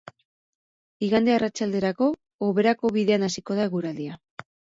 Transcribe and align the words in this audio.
Igande 1.07 1.31
arratsalderako, 1.39 2.07
hoberako 2.47 2.93
bidean 2.97 3.29
hasiko 3.29 3.61
da 3.61 3.69
eguraldia. 3.71 4.19